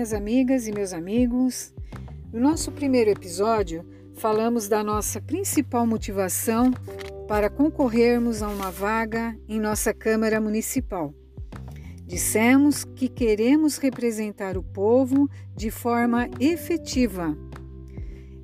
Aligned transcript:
minhas 0.00 0.14
amigas 0.14 0.66
e 0.66 0.72
meus 0.72 0.94
amigos. 0.94 1.74
No 2.32 2.40
nosso 2.40 2.72
primeiro 2.72 3.10
episódio, 3.10 3.84
falamos 4.14 4.66
da 4.66 4.82
nossa 4.82 5.20
principal 5.20 5.86
motivação 5.86 6.72
para 7.28 7.50
concorrermos 7.50 8.42
a 8.42 8.48
uma 8.48 8.70
vaga 8.70 9.36
em 9.46 9.60
nossa 9.60 9.92
Câmara 9.92 10.40
Municipal. 10.40 11.12
Dissemos 12.06 12.82
que 12.82 13.10
queremos 13.10 13.76
representar 13.76 14.56
o 14.56 14.62
povo 14.62 15.28
de 15.54 15.70
forma 15.70 16.30
efetiva. 16.40 17.36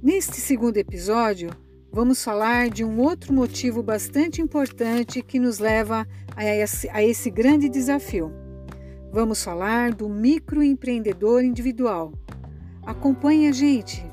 Neste 0.02 0.36
segundo 0.36 0.76
episódio, 0.76 1.48
vamos 1.90 2.22
falar 2.22 2.68
de 2.68 2.84
um 2.84 3.00
outro 3.00 3.32
motivo 3.32 3.82
bastante 3.82 4.42
importante 4.42 5.22
que 5.22 5.40
nos 5.40 5.58
leva 5.58 6.06
a 6.36 7.02
esse, 7.02 7.30
grande 7.30 7.66
desafio 7.66 8.45
Vamos 9.16 9.42
falar 9.42 9.94
do 9.94 10.10
microempreendedor 10.10 11.42
individual. 11.42 12.12
Acompanhe 12.82 13.48
a 13.48 13.52
gente. 13.52 14.04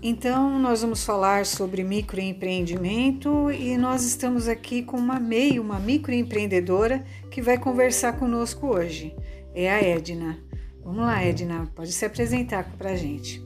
Então, 0.00 0.60
nós 0.60 0.82
vamos 0.82 1.04
falar 1.04 1.44
sobre 1.44 1.82
microempreendimento 1.82 3.50
e 3.50 3.76
nós 3.76 4.04
estamos 4.04 4.46
aqui 4.46 4.84
com 4.84 4.96
uma 4.96 5.18
MEI, 5.18 5.58
uma 5.58 5.80
microempreendedora, 5.80 7.04
que 7.32 7.42
vai 7.42 7.58
conversar 7.58 8.12
conosco 8.12 8.68
hoje. 8.68 9.12
É 9.52 9.68
a 9.68 9.82
Edna. 9.82 10.38
Vamos 10.84 11.00
lá, 11.00 11.20
Edna, 11.20 11.68
pode 11.74 11.90
se 11.90 12.04
apresentar 12.04 12.76
para 12.78 12.90
a 12.90 12.96
gente. 12.96 13.45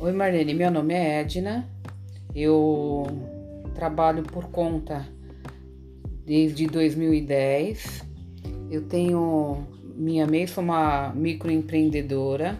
Oi, 0.00 0.12
Marlene, 0.12 0.54
meu 0.54 0.70
nome 0.70 0.94
é 0.94 1.22
Edna. 1.22 1.68
Eu 2.32 3.04
trabalho 3.74 4.22
por 4.22 4.44
conta 4.44 5.04
desde 6.24 6.68
2010. 6.68 8.06
Eu 8.70 8.86
tenho 8.86 9.66
minha 9.96 10.24
MEI, 10.24 10.46
sou 10.46 10.62
uma 10.62 11.12
microempreendedora 11.12 12.56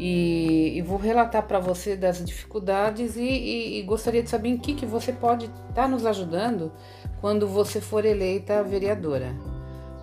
e, 0.00 0.76
e 0.76 0.82
vou 0.82 0.98
relatar 0.98 1.46
para 1.46 1.60
você 1.60 1.94
das 1.94 2.24
dificuldades 2.24 3.16
e, 3.16 3.22
e, 3.22 3.78
e, 3.78 3.82
gostaria 3.84 4.20
de 4.24 4.28
saber 4.28 4.48
em 4.48 4.58
que, 4.58 4.74
que 4.74 4.84
você 4.84 5.12
pode 5.12 5.44
estar 5.44 5.72
tá 5.74 5.86
nos 5.86 6.04
ajudando 6.04 6.72
quando 7.20 7.46
você 7.46 7.80
for 7.80 8.04
eleita 8.04 8.64
vereadora. 8.64 9.32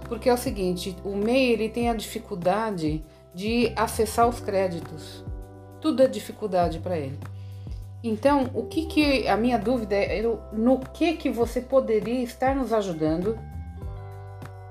Porque 0.08 0.30
é 0.30 0.34
o 0.34 0.38
seguinte, 0.38 0.96
o 1.04 1.18
MEI 1.18 1.52
ele 1.52 1.68
tem 1.68 1.90
a 1.90 1.94
dificuldade 1.94 3.04
de 3.34 3.74
acessar 3.76 4.30
os 4.30 4.40
créditos 4.40 5.25
tudo 5.86 6.02
é 6.02 6.08
dificuldade 6.08 6.80
para 6.80 6.98
ele. 6.98 7.20
Então, 8.04 8.50
o 8.56 8.64
que 8.64 8.88
que 8.88 9.28
a 9.28 9.38
minha 9.38 9.60
dúvida 9.60 9.94
é 9.96 10.20
no 10.52 10.80
que 10.80 11.14
que 11.14 11.30
você 11.30 11.62
poderia 11.62 12.24
estar 12.24 12.56
nos 12.56 12.74
ajudando 12.74 13.38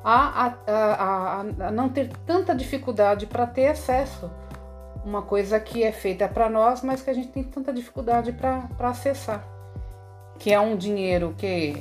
a, 0.02 0.46
a, 0.46 0.54
a, 0.66 1.40
a 1.40 1.70
não 1.70 1.88
ter 1.88 2.10
tanta 2.26 2.52
dificuldade 2.52 3.26
para 3.26 3.46
ter 3.46 3.68
acesso 3.68 4.28
uma 5.04 5.22
coisa 5.22 5.60
que 5.60 5.84
é 5.84 5.92
feita 5.92 6.26
para 6.26 6.50
nós, 6.50 6.82
mas 6.82 7.00
que 7.00 7.10
a 7.10 7.14
gente 7.14 7.28
tem 7.28 7.44
tanta 7.44 7.72
dificuldade 7.72 8.32
para 8.32 8.68
acessar, 8.80 9.46
que 10.36 10.52
é 10.52 10.58
um 10.58 10.76
dinheiro 10.76 11.32
que 11.38 11.80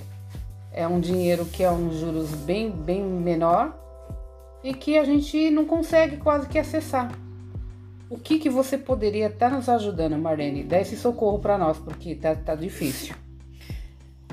é 0.72 0.88
um 0.88 1.00
dinheiro 1.00 1.44
que 1.46 1.63
é 1.63 1.72
um 1.72 1.91
juros 1.91 2.30
bem 2.36 2.69
bem 2.69 3.02
menor 3.02 3.74
e 4.63 4.75
que 4.75 4.96
a 4.96 5.03
gente 5.03 5.50
não 5.50 5.66
consegue 5.66 6.18
quase 6.18 6.47
que 6.47 6.59
acessar. 6.59 7.22
O 8.13 8.19
que, 8.19 8.38
que 8.38 8.47
você 8.47 8.78
poderia 8.78 9.25
estar 9.25 9.50
tá 9.50 9.56
nos 9.56 9.68
ajudando, 9.68 10.16
Marlene? 10.19 10.63
Dá 10.63 10.79
esse 10.79 10.96
socorro 10.96 11.40
para 11.40 11.57
nós, 11.57 11.79
porque 11.79 12.13
tá, 12.13 12.35
tá 12.35 12.53
difícil. 12.53 13.16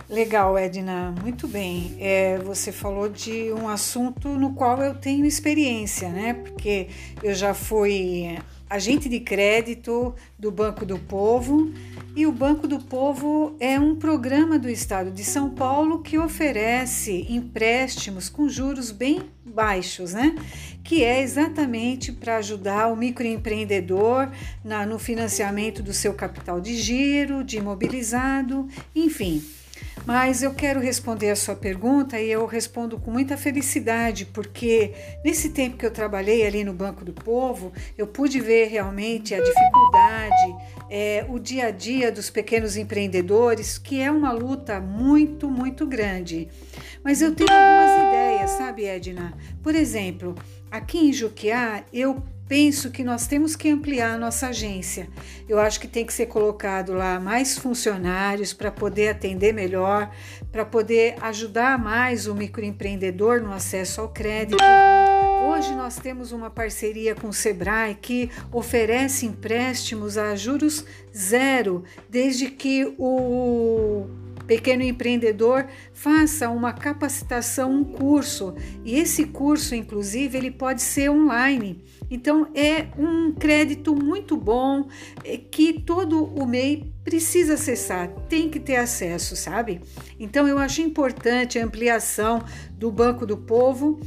Legal, 0.06 0.58
Edna, 0.58 1.14
muito 1.22 1.48
bem. 1.48 1.96
É, 1.98 2.36
você 2.36 2.72
falou 2.72 3.08
de 3.08 3.50
um 3.54 3.70
assunto 3.70 4.28
no 4.28 4.52
qual 4.52 4.82
eu 4.82 4.96
tenho 4.96 5.24
experiência, 5.24 6.10
né? 6.10 6.34
Porque 6.34 6.88
eu 7.22 7.32
já 7.32 7.54
fui 7.54 8.38
agente 8.70 9.08
de 9.08 9.18
crédito 9.18 10.14
do 10.38 10.52
Banco 10.52 10.86
do 10.86 10.96
Povo 10.96 11.72
e 12.14 12.24
o 12.24 12.30
Banco 12.30 12.68
do 12.68 12.78
Povo 12.78 13.56
é 13.58 13.80
um 13.80 13.96
programa 13.96 14.60
do 14.60 14.70
estado 14.70 15.10
de 15.10 15.24
São 15.24 15.50
Paulo 15.50 16.00
que 16.00 16.16
oferece 16.16 17.26
empréstimos 17.28 18.28
com 18.28 18.48
juros 18.48 18.92
bem 18.92 19.22
baixos, 19.44 20.14
né? 20.14 20.36
Que 20.84 21.02
é 21.02 21.20
exatamente 21.20 22.12
para 22.12 22.36
ajudar 22.36 22.86
o 22.92 22.96
microempreendedor 22.96 24.30
na, 24.64 24.86
no 24.86 25.00
financiamento 25.00 25.82
do 25.82 25.92
seu 25.92 26.14
capital 26.14 26.60
de 26.60 26.76
giro, 26.76 27.42
de 27.42 27.58
imobilizado, 27.58 28.68
enfim. 28.94 29.42
Mas 30.12 30.42
eu 30.42 30.52
quero 30.52 30.80
responder 30.80 31.30
a 31.30 31.36
sua 31.36 31.54
pergunta 31.54 32.18
e 32.18 32.32
eu 32.32 32.44
respondo 32.44 32.98
com 32.98 33.12
muita 33.12 33.36
felicidade, 33.36 34.26
porque 34.26 34.92
nesse 35.24 35.50
tempo 35.50 35.76
que 35.76 35.86
eu 35.86 35.90
trabalhei 35.92 36.44
ali 36.44 36.64
no 36.64 36.72
Banco 36.72 37.04
do 37.04 37.12
Povo, 37.12 37.72
eu 37.96 38.08
pude 38.08 38.40
ver 38.40 38.66
realmente 38.66 39.36
a 39.36 39.40
dificuldade, 39.40 40.56
é, 40.90 41.24
o 41.28 41.38
dia 41.38 41.66
a 41.66 41.70
dia 41.70 42.10
dos 42.10 42.28
pequenos 42.28 42.76
empreendedores, 42.76 43.78
que 43.78 44.00
é 44.00 44.10
uma 44.10 44.32
luta 44.32 44.80
muito, 44.80 45.48
muito 45.48 45.86
grande. 45.86 46.48
Mas 47.04 47.22
eu 47.22 47.32
tenho 47.32 47.48
algumas 47.48 48.08
ideias, 48.08 48.50
sabe, 48.50 48.86
Edna? 48.86 49.32
Por 49.62 49.76
exemplo, 49.76 50.34
aqui 50.72 50.98
em 50.98 51.12
Juquiá, 51.12 51.84
eu 51.92 52.20
penso 52.50 52.90
que 52.90 53.04
nós 53.04 53.28
temos 53.28 53.54
que 53.54 53.70
ampliar 53.70 54.16
a 54.16 54.18
nossa 54.18 54.48
agência. 54.48 55.08
Eu 55.48 55.60
acho 55.60 55.78
que 55.78 55.86
tem 55.86 56.04
que 56.04 56.12
ser 56.12 56.26
colocado 56.26 56.92
lá 56.92 57.20
mais 57.20 57.56
funcionários 57.56 58.52
para 58.52 58.72
poder 58.72 59.10
atender 59.10 59.54
melhor, 59.54 60.10
para 60.50 60.64
poder 60.64 61.14
ajudar 61.20 61.78
mais 61.78 62.26
o 62.26 62.34
microempreendedor 62.34 63.40
no 63.40 63.52
acesso 63.52 64.00
ao 64.00 64.08
crédito. 64.08 64.58
Hoje 65.48 65.72
nós 65.76 65.94
temos 65.94 66.32
uma 66.32 66.50
parceria 66.50 67.14
com 67.14 67.28
o 67.28 67.32
Sebrae 67.32 67.94
que 67.94 68.28
oferece 68.50 69.26
empréstimos 69.26 70.18
a 70.18 70.34
juros 70.34 70.84
zero, 71.16 71.84
desde 72.08 72.50
que 72.50 72.92
o 72.98 74.08
pequeno 74.50 74.82
empreendedor 74.82 75.68
faça 75.94 76.50
uma 76.50 76.72
capacitação, 76.72 77.70
um 77.72 77.84
curso. 77.84 78.52
E 78.84 78.96
esse 78.96 79.26
curso, 79.26 79.76
inclusive, 79.76 80.36
ele 80.36 80.50
pode 80.50 80.82
ser 80.82 81.08
online. 81.08 81.84
Então 82.10 82.48
é 82.52 82.88
um 82.98 83.32
crédito 83.32 83.94
muito 83.94 84.36
bom 84.36 84.88
é, 85.22 85.36
que 85.36 85.72
todo 85.72 86.24
o 86.24 86.44
MEI 86.44 86.92
precisa 87.04 87.54
acessar, 87.54 88.08
tem 88.28 88.48
que 88.50 88.58
ter 88.58 88.74
acesso, 88.74 89.36
sabe? 89.36 89.80
Então 90.18 90.48
eu 90.48 90.58
acho 90.58 90.82
importante 90.82 91.56
a 91.56 91.64
ampliação 91.64 92.42
do 92.72 92.90
Banco 92.90 93.24
do 93.24 93.36
Povo. 93.36 94.00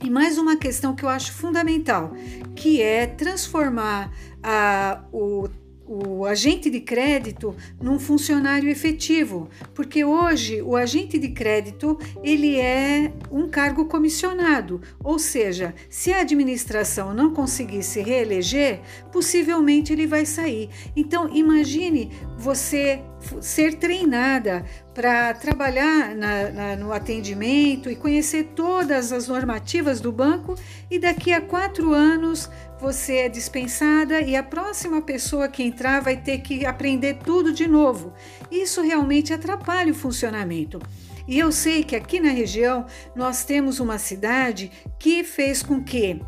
E 0.00 0.08
mais 0.08 0.38
uma 0.38 0.56
questão 0.56 0.94
que 0.94 1.04
eu 1.04 1.08
acho 1.08 1.32
fundamental, 1.32 2.12
que 2.54 2.80
é 2.80 3.08
transformar 3.08 4.12
a, 4.40 5.02
o 5.10 5.48
o 5.86 6.24
agente 6.24 6.70
de 6.70 6.80
crédito 6.80 7.54
num 7.80 7.98
funcionário 7.98 8.68
efetivo, 8.68 9.48
porque 9.74 10.04
hoje 10.04 10.62
o 10.62 10.76
agente 10.76 11.18
de 11.18 11.28
crédito 11.28 11.98
ele 12.22 12.58
é 12.58 13.12
um 13.30 13.48
cargo 13.48 13.84
comissionado, 13.86 14.80
ou 15.02 15.18
seja, 15.18 15.74
se 15.88 16.12
a 16.12 16.20
administração 16.20 17.14
não 17.14 17.32
conseguir 17.32 17.82
se 17.82 18.00
reeleger, 18.00 18.80
possivelmente 19.12 19.92
ele 19.92 20.06
vai 20.06 20.24
sair. 20.24 20.70
Então 20.96 21.28
imagine 21.34 22.10
você 22.38 23.02
ser 23.40 23.74
treinada 23.74 24.64
para 24.94 25.34
trabalhar 25.34 26.14
na, 26.14 26.50
na, 26.50 26.76
no 26.76 26.92
atendimento 26.92 27.90
e 27.90 27.96
conhecer 27.96 28.52
todas 28.54 29.12
as 29.12 29.28
normativas 29.28 30.00
do 30.00 30.12
banco, 30.12 30.54
e 30.90 30.98
daqui 30.98 31.32
a 31.32 31.40
quatro 31.40 31.92
anos 31.92 32.48
você 32.84 33.16
é 33.16 33.28
dispensada 33.30 34.20
e 34.20 34.36
a 34.36 34.42
próxima 34.42 35.00
pessoa 35.00 35.48
que 35.48 35.62
entrar 35.62 36.02
vai 36.02 36.18
ter 36.18 36.42
que 36.42 36.66
aprender 36.66 37.14
tudo 37.14 37.50
de 37.50 37.66
novo. 37.66 38.12
Isso 38.50 38.82
realmente 38.82 39.32
atrapalha 39.32 39.90
o 39.90 39.94
funcionamento. 39.94 40.78
E 41.26 41.38
eu 41.38 41.50
sei 41.50 41.82
que 41.82 41.96
aqui 41.96 42.20
na 42.20 42.28
região 42.28 42.84
nós 43.16 43.42
temos 43.42 43.80
uma 43.80 43.96
cidade 43.96 44.70
que 44.98 45.24
fez 45.24 45.62
com 45.62 45.82
que 45.82 46.20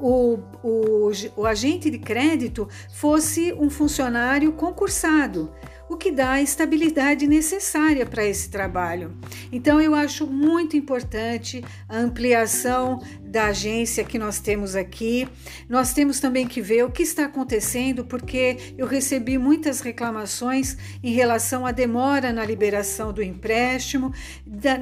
o, 0.00 0.38
o, 0.62 1.10
o 1.34 1.44
agente 1.44 1.90
de 1.90 1.98
crédito 1.98 2.68
fosse 2.94 3.52
um 3.54 3.68
funcionário 3.68 4.52
concursado 4.52 5.52
o 5.88 5.96
que 5.96 6.10
dá 6.10 6.32
a 6.32 6.42
estabilidade 6.42 7.26
necessária 7.26 8.04
para 8.04 8.24
esse 8.24 8.50
trabalho. 8.50 9.14
Então, 9.52 9.80
eu 9.80 9.94
acho 9.94 10.26
muito 10.26 10.76
importante 10.76 11.64
a 11.88 11.98
ampliação 11.98 13.00
da 13.22 13.46
agência 13.46 14.04
que 14.04 14.18
nós 14.18 14.40
temos 14.40 14.74
aqui. 14.74 15.28
Nós 15.68 15.92
temos 15.92 16.20
também 16.20 16.46
que 16.46 16.60
ver 16.60 16.84
o 16.84 16.90
que 16.90 17.02
está 17.02 17.26
acontecendo, 17.26 18.04
porque 18.04 18.74
eu 18.76 18.86
recebi 18.86 19.38
muitas 19.38 19.80
reclamações 19.80 20.76
em 21.02 21.12
relação 21.12 21.66
à 21.66 21.70
demora 21.70 22.32
na 22.32 22.44
liberação 22.44 23.12
do 23.12 23.22
empréstimo, 23.22 24.12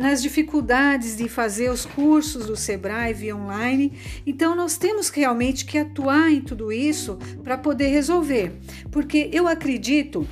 nas 0.01 0.23
dificuldades 0.23 1.17
de 1.17 1.29
fazer 1.29 1.71
os 1.71 1.85
cursos 1.85 2.47
do 2.47 2.57
Sebrae 2.57 3.13
via 3.13 3.37
online. 3.37 3.93
Então, 4.27 4.55
nós 4.55 4.79
temos 4.79 5.09
realmente 5.09 5.65
que 5.65 5.79
atuar 5.79 6.31
em 6.31 6.41
tudo 6.41 6.73
isso 6.73 7.19
para 7.43 7.59
poder 7.59 7.89
resolver, 7.89 8.53
porque 8.91 9.29
eu 9.33 9.47
acredito 9.47 10.27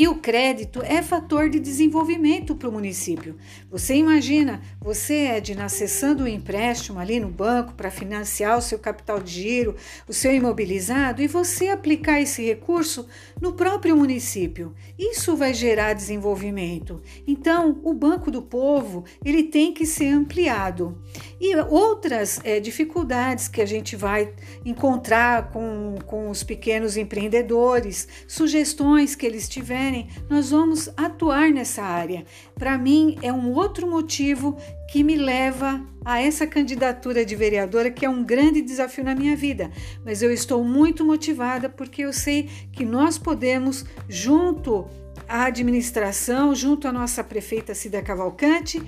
que 0.00 0.08
o 0.08 0.14
crédito 0.14 0.80
é 0.82 1.02
fator 1.02 1.50
de 1.50 1.60
desenvolvimento 1.60 2.56
para 2.56 2.70
o 2.70 2.72
município. 2.72 3.36
Você 3.70 3.94
imagina, 3.96 4.62
você, 4.80 5.26
Edna, 5.26 5.66
acessando 5.66 6.24
o 6.24 6.26
empréstimo 6.26 6.98
ali 6.98 7.20
no 7.20 7.28
banco 7.28 7.74
para 7.74 7.90
financiar 7.90 8.56
o 8.56 8.62
seu 8.62 8.78
capital 8.78 9.20
de 9.20 9.30
giro, 9.30 9.76
o 10.08 10.12
seu 10.14 10.34
imobilizado, 10.34 11.20
e 11.20 11.26
você 11.26 11.68
aplicar 11.68 12.18
esse 12.18 12.42
recurso 12.42 13.06
no 13.38 13.52
próprio 13.52 13.94
município. 13.94 14.74
Isso 14.98 15.36
vai 15.36 15.52
gerar 15.52 15.92
desenvolvimento. 15.92 17.02
Então, 17.26 17.78
o 17.84 17.92
Banco 17.92 18.30
do 18.30 18.40
Povo 18.40 19.04
ele 19.22 19.42
tem 19.42 19.74
que 19.74 19.84
ser 19.84 20.08
ampliado. 20.08 20.98
E 21.38 21.54
outras 21.56 22.40
é, 22.42 22.58
dificuldades 22.58 23.48
que 23.48 23.60
a 23.60 23.66
gente 23.66 23.96
vai 23.96 24.32
encontrar 24.64 25.50
com, 25.50 25.96
com 26.06 26.30
os 26.30 26.42
pequenos 26.42 26.96
empreendedores, 26.96 28.08
sugestões 28.26 29.14
que 29.14 29.26
eles 29.26 29.46
tiverem, 29.46 29.89
nós 30.28 30.50
vamos 30.50 30.88
atuar 30.96 31.50
nessa 31.50 31.82
área. 31.82 32.24
Para 32.54 32.76
mim, 32.78 33.16
é 33.22 33.32
um 33.32 33.52
outro 33.52 33.86
motivo 33.86 34.56
que 34.90 35.04
me 35.04 35.16
leva 35.16 35.84
a 36.04 36.20
essa 36.20 36.46
candidatura 36.46 37.24
de 37.24 37.36
vereadora, 37.36 37.90
que 37.90 38.04
é 38.04 38.08
um 38.08 38.24
grande 38.24 38.60
desafio 38.62 39.04
na 39.04 39.14
minha 39.14 39.36
vida. 39.36 39.70
Mas 40.04 40.22
eu 40.22 40.32
estou 40.32 40.64
muito 40.64 41.04
motivada 41.04 41.68
porque 41.68 42.02
eu 42.02 42.12
sei 42.12 42.48
que 42.72 42.84
nós 42.84 43.18
podemos, 43.18 43.84
junto 44.08 44.88
à 45.28 45.44
administração, 45.44 46.54
junto 46.54 46.88
à 46.88 46.92
nossa 46.92 47.22
prefeita 47.22 47.74
Cida 47.74 48.02
Cavalcante, 48.02 48.82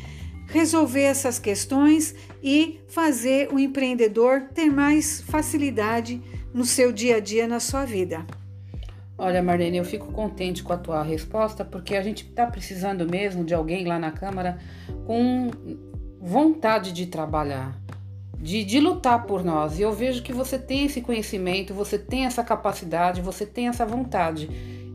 resolver 0.47 1.03
essas 1.03 1.39
questões 1.39 2.15
e 2.43 2.81
fazer 2.89 3.49
o 3.53 3.59
empreendedor 3.59 4.49
ter 4.55 4.71
mais 4.71 5.23
facilidade 5.23 6.21
no 6.53 6.65
seu 6.65 6.93
dia 6.93 7.17
a 7.17 7.21
dia, 7.21 7.47
na 7.47 7.61
sua 7.61 7.85
vida. 7.85 8.27
Olha, 9.17 9.43
Marlene, 9.43 9.76
eu 9.76 9.85
fico 9.85 10.11
contente 10.12 10.62
com 10.62 10.73
a 10.73 10.79
tua 10.79 11.03
resposta, 11.03 11.64
porque 11.64 11.94
a 11.94 12.03
gente 12.03 12.25
está 12.25 12.47
precisando 12.47 13.09
mesmo 13.09 13.44
de 13.44 13.55
alguém 13.55 13.85
lá 13.85 13.99
na 13.99 14.11
Câmara 14.11 14.59
com 15.06 15.50
vontade 16.20 16.93
de 16.93 17.06
trabalhar, 17.06 17.76
de, 18.38 18.64
de 18.64 18.81
lutar 18.81 19.25
por 19.26 19.44
nós. 19.44 19.79
E 19.79 19.82
eu 19.82 19.93
vejo 19.93 20.23
que 20.23 20.32
você 20.32 20.59
tem 20.59 20.87
esse 20.87 21.00
conhecimento, 21.00 21.75
você 21.75 21.99
tem 21.99 22.25
essa 22.25 22.43
capacidade, 22.43 23.20
você 23.20 23.44
tem 23.44 23.69
essa 23.69 23.85
vontade. 23.85 24.49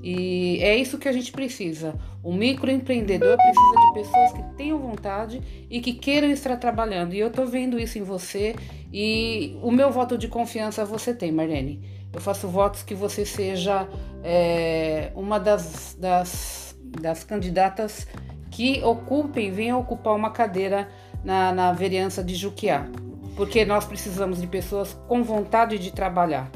E 0.03 0.59
é 0.61 0.75
isso 0.75 0.97
que 0.97 1.07
a 1.07 1.11
gente 1.11 1.31
precisa. 1.31 1.93
O 2.23 2.31
microempreendedor 2.31 3.35
precisa 3.35 3.75
de 3.81 3.93
pessoas 3.93 4.31
que 4.31 4.55
tenham 4.55 4.79
vontade 4.79 5.41
e 5.69 5.81
que 5.81 5.93
queiram 5.93 6.29
estar 6.29 6.55
trabalhando. 6.57 7.13
E 7.13 7.19
eu 7.19 7.29
tô 7.29 7.45
vendo 7.45 7.79
isso 7.79 7.97
em 7.97 8.03
você 8.03 8.55
e 8.91 9.57
o 9.61 9.71
meu 9.71 9.91
voto 9.91 10.17
de 10.17 10.27
confiança 10.27 10.85
você 10.85 11.13
tem, 11.13 11.31
Marlene. 11.31 11.81
Eu 12.13 12.21
faço 12.21 12.47
votos 12.47 12.83
que 12.83 12.95
você 12.95 13.25
seja 13.25 13.87
é, 14.23 15.11
uma 15.15 15.39
das, 15.39 15.95
das, 15.99 16.77
das 17.01 17.23
candidatas 17.23 18.07
que 18.49 18.81
ocupem, 18.83 19.51
venham 19.51 19.79
ocupar 19.79 20.15
uma 20.15 20.31
cadeira 20.31 20.87
na, 21.23 21.51
na 21.51 21.73
vereança 21.73 22.23
de 22.23 22.33
Juquiá. 22.33 22.87
Porque 23.35 23.65
nós 23.65 23.85
precisamos 23.85 24.41
de 24.41 24.47
pessoas 24.47 24.93
com 25.07 25.23
vontade 25.23 25.77
de 25.77 25.91
trabalhar. 25.91 26.49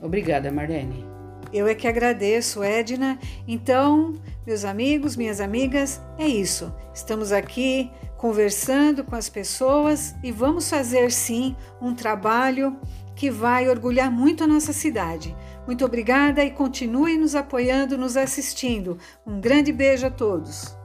Obrigada, 0.00 0.50
Marlene. 0.50 1.06
Eu 1.52 1.68
é 1.68 1.74
que 1.74 1.86
agradeço, 1.86 2.62
Edna. 2.62 3.18
Então, 3.46 4.14
meus 4.46 4.64
amigos, 4.64 5.16
minhas 5.16 5.40
amigas, 5.40 6.02
é 6.18 6.26
isso. 6.26 6.74
Estamos 6.92 7.30
aqui 7.30 7.90
conversando 8.16 9.04
com 9.04 9.14
as 9.14 9.28
pessoas 9.28 10.14
e 10.22 10.32
vamos 10.32 10.68
fazer 10.68 11.10
sim 11.10 11.56
um 11.80 11.94
trabalho 11.94 12.76
que 13.14 13.30
vai 13.30 13.68
orgulhar 13.68 14.10
muito 14.10 14.44
a 14.44 14.46
nossa 14.46 14.72
cidade. 14.72 15.34
Muito 15.66 15.84
obrigada 15.84 16.44
e 16.44 16.50
continue 16.50 17.16
nos 17.16 17.34
apoiando, 17.34 17.96
nos 17.96 18.16
assistindo. 18.16 18.98
Um 19.26 19.40
grande 19.40 19.72
beijo 19.72 20.06
a 20.06 20.10
todos. 20.10 20.76